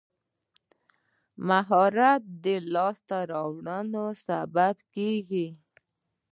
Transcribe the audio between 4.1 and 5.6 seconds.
سبب کېږي.